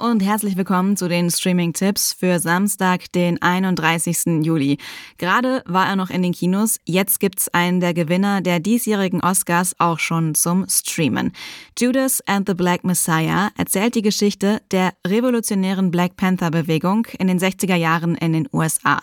[0.00, 4.42] Und herzlich willkommen zu den Streaming-Tipps für Samstag, den 31.
[4.42, 4.78] Juli.
[5.18, 9.74] Gerade war er noch in den Kinos, jetzt gibt's einen der Gewinner der diesjährigen Oscars
[9.78, 11.32] auch schon zum Streamen.
[11.78, 17.76] Judas and the Black Messiah erzählt die Geschichte der revolutionären Black Panther-Bewegung in den 60er
[17.76, 19.02] Jahren in den USA.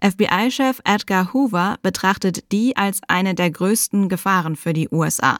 [0.00, 5.36] FBI-Chef Edgar Hoover betrachtet die als eine der größten Gefahren für die USA.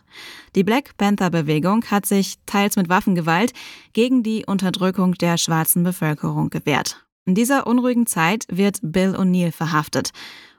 [0.54, 3.52] Die Black Panther-Bewegung hat sich teils mit Waffengewalt
[3.98, 7.04] gegen die Unterdrückung der schwarzen Bevölkerung gewehrt.
[7.24, 10.10] In dieser unruhigen Zeit wird Bill O'Neill verhaftet.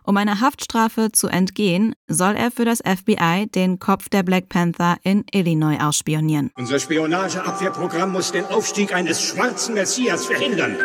[0.04, 4.98] Um einer Haftstrafe zu entgehen, soll er für das FBI den Kopf der Black Panther
[5.04, 6.52] in Illinois ausspionieren.
[6.58, 10.76] Unser Spionageabwehrprogramm muss den Aufstieg eines schwarzen Messias verhindern.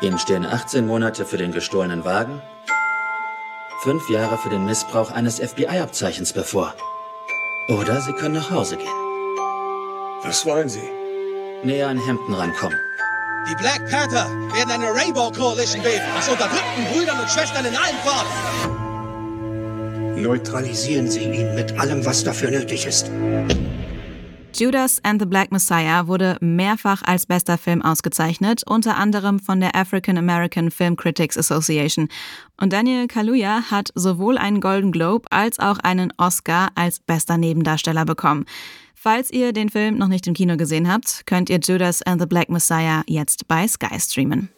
[0.00, 2.42] Ihnen stehen 18 Monate für den gestohlenen Wagen,
[3.84, 6.74] fünf Jahre für den Missbrauch eines FBI-Abzeichens bevor.
[7.68, 9.09] Oder Sie können nach Hause gehen.
[10.22, 10.86] Was wollen Sie?
[11.62, 12.78] Näher an Hemden rankommen.
[13.48, 17.96] Die Black Panther werden eine Rainbow Coalition bilden, aus unterdrückten Brüdern und Schwestern in allen
[18.04, 18.28] Farben.
[20.22, 23.10] Neutralisieren Sie ihn mit allem, was dafür nötig ist.
[24.60, 29.74] Judas and the Black Messiah wurde mehrfach als bester Film ausgezeichnet, unter anderem von der
[29.74, 32.08] African American Film Critics Association.
[32.60, 38.04] Und Daniel Kaluuya hat sowohl einen Golden Globe als auch einen Oscar als bester Nebendarsteller
[38.04, 38.44] bekommen.
[38.94, 42.26] Falls ihr den Film noch nicht im Kino gesehen habt, könnt ihr Judas and the
[42.26, 44.50] Black Messiah jetzt bei Sky streamen.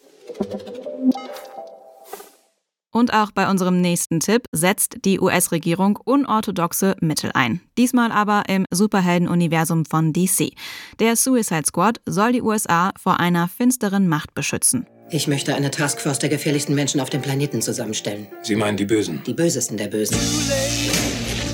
[2.93, 7.61] Und auch bei unserem nächsten Tipp setzt die US-Regierung unorthodoxe Mittel ein.
[7.79, 10.53] Diesmal aber im Superhelden-Universum von DC.
[11.01, 14.87] Der Suicide Squad soll die USA vor einer finsteren Macht beschützen.
[15.11, 18.29] Ich möchte eine Taskforce der gefährlichsten Menschen auf dem Planeten zusammenstellen.
[18.43, 19.23] Sie meinen die Bösen?
[19.27, 20.17] Die bösesten der Bösen.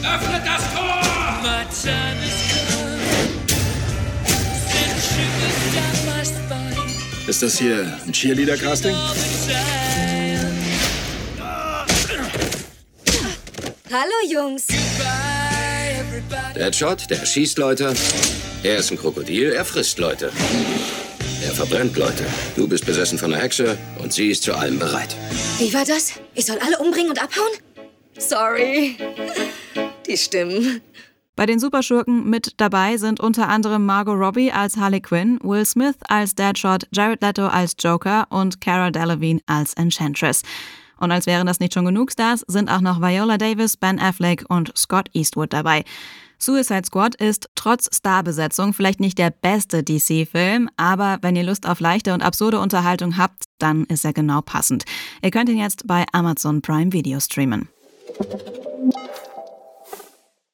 [0.03, 0.89] Öffnet das Tor!
[7.29, 8.95] Ist das hier ein Cheerleader-Casting?
[14.01, 14.69] Hallo Jungs.
[16.55, 17.93] Deadshot, der schießt Leute.
[18.63, 20.31] Er ist ein Krokodil, er frisst Leute.
[21.43, 22.25] Er verbrennt Leute.
[22.55, 25.17] Du bist besessen von einer Hexe und sie ist zu allem bereit.
[25.59, 26.13] Wie war das?
[26.37, 27.51] Ich soll alle umbringen und abhauen?
[28.17, 28.97] Sorry.
[30.07, 30.81] Die Stimmen.
[31.35, 35.97] Bei den Superschurken mit dabei sind unter anderem Margot Robbie als Harley Quinn, Will Smith
[36.07, 40.43] als Deadshot, Jared Leto als Joker und Cara Delevingne als Enchantress.
[40.99, 44.45] Und als wären das nicht schon genug Stars, sind auch noch Viola Davis, Ben Affleck
[44.49, 45.85] und Scott Eastwood dabei.
[46.41, 51.81] Suicide Squad ist trotz Starbesetzung vielleicht nicht der beste DC-Film, aber wenn ihr Lust auf
[51.81, 54.85] leichte und absurde Unterhaltung habt, dann ist er genau passend.
[55.21, 57.69] Ihr könnt ihn jetzt bei Amazon Prime Video streamen.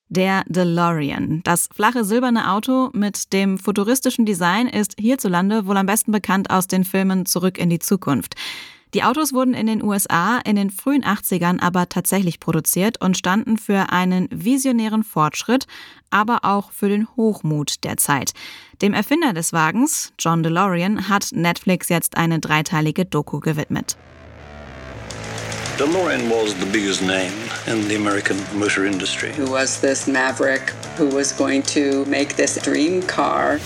[0.08, 1.42] Der DeLorean.
[1.44, 6.66] Das flache silberne Auto mit dem futuristischen Design ist hierzulande wohl am besten bekannt aus
[6.66, 8.36] den Filmen Zurück in die Zukunft.
[8.94, 13.58] Die Autos wurden in den USA in den frühen 80ern aber tatsächlich produziert und standen
[13.58, 15.66] für einen visionären Fortschritt,
[16.10, 18.34] aber auch für den Hochmut der Zeit.
[18.82, 23.96] Dem Erfinder des Wagens, John DeLorean, hat Netflix jetzt eine dreiteilige Doku gewidmet.
[25.76, 27.32] DeLorean was the biggest name
[27.66, 29.32] in the American motor industry.
[29.36, 33.58] Who was this maverick who was going to make this dream car?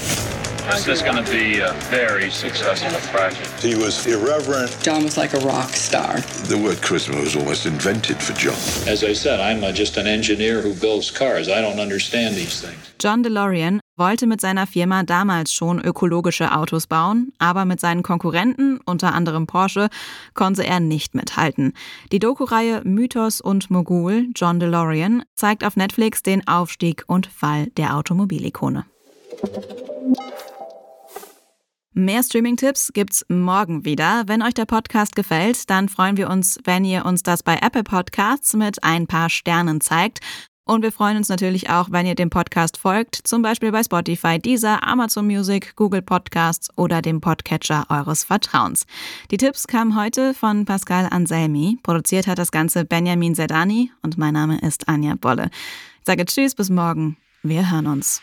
[0.70, 3.62] This is going to be a very successful project.
[3.62, 4.76] He was irreverent.
[4.82, 6.20] John was like a rock star.
[6.46, 8.54] The word charisma was almost invented for John.
[8.86, 11.48] As I said, I'm just an engineer who builds cars.
[11.48, 12.76] I don't understand these things.
[12.98, 18.78] John DeLorean wollte mit seiner Firma damals schon ökologische Autos bauen, aber mit seinen Konkurrenten,
[18.84, 19.88] unter anderem Porsche,
[20.34, 21.72] konnte er nicht mithalten.
[22.12, 27.96] Die Doku-Reihe Mythos und Mogul, John DeLorean, zeigt auf Netflix den Aufstieg und Fall der
[27.96, 28.84] Automobilikone.
[31.98, 34.22] Mehr Streaming-Tipps gibt's morgen wieder.
[34.28, 37.82] Wenn euch der Podcast gefällt, dann freuen wir uns, wenn ihr uns das bei Apple
[37.82, 40.20] Podcasts mit ein paar Sternen zeigt.
[40.64, 44.38] Und wir freuen uns natürlich auch, wenn ihr dem Podcast folgt, zum Beispiel bei Spotify,
[44.38, 48.86] Deezer, Amazon Music, Google Podcasts oder dem Podcatcher eures Vertrauens.
[49.32, 51.78] Die Tipps kamen heute von Pascal Anselmi.
[51.82, 55.50] Produziert hat das Ganze Benjamin Zerdani und mein Name ist Anja Bolle.
[55.98, 57.16] Ich sage Tschüss, bis morgen.
[57.42, 58.22] Wir hören uns.